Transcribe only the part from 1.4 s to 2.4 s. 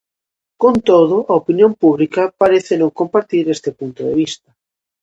opinión pública